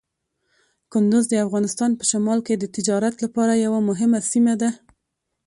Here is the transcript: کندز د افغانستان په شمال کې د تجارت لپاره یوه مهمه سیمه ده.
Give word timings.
کندز 0.91 1.25
د 1.29 1.33
افغانستان 1.45 1.91
په 1.99 2.03
شمال 2.11 2.39
کې 2.47 2.53
د 2.57 2.65
تجارت 2.75 3.15
لپاره 3.25 3.53
یوه 3.65 3.79
مهمه 3.89 4.19
سیمه 4.31 4.53
ده. 4.61 4.69